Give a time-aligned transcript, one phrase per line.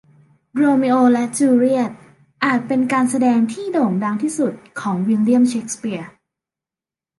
[0.55, 1.91] โรมิโอและจูเลียต
[2.43, 6.11] อาจเป็นการแสดงที่โด่งดังที่สุดของวิลเลียมเชกสเปียร์